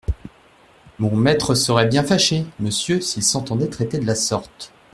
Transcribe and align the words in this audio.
Mon 0.97 1.15
maître 1.15 1.53
serait 1.53 1.85
bien 1.85 2.01
fâché, 2.03 2.47
monsieur, 2.59 3.01
s’il 3.01 3.21
s’entendait 3.21 3.69
traiter 3.69 3.99
de 3.99 4.05
la 4.07 4.15
sorte. 4.15 4.73